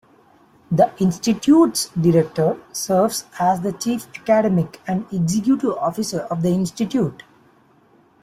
The 0.71 0.91
institute's 0.99 1.89
director, 1.89 2.57
serves 2.71 3.25
as 3.37 3.61
the 3.61 3.71
chief 3.71 4.07
academic 4.21 4.81
and 4.87 5.05
executive 5.13 5.75
officer 5.77 6.21
of 6.21 6.41
the 6.41 6.49
institute. 6.49 7.21